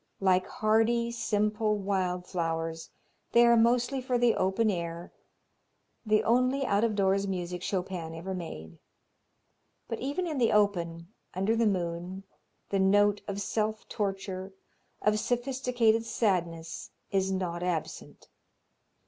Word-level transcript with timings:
Like 0.19 0.47
hardy, 0.47 1.11
simple 1.11 1.77
wild 1.77 2.25
flowers, 2.25 2.89
they 3.33 3.45
are 3.45 3.55
mostly 3.55 4.01
for 4.01 4.17
the 4.17 4.33
open 4.33 4.71
air, 4.71 5.13
the 6.03 6.23
only 6.23 6.65
out 6.65 6.83
of 6.83 6.95
doors 6.95 7.27
music 7.27 7.61
Chopin 7.61 8.15
ever 8.15 8.33
made. 8.33 8.79
But 9.87 9.99
even 9.99 10.25
in 10.25 10.39
the 10.39 10.53
open, 10.53 11.13
under 11.35 11.55
the 11.55 11.67
moon, 11.67 12.23
the 12.69 12.79
note 12.79 13.21
of 13.27 13.39
self 13.39 13.87
torture, 13.89 14.55
of 15.03 15.19
sophisticated 15.19 16.03
sadness 16.03 16.89
is 17.11 17.31
not 17.31 17.61
absent. 17.61 18.27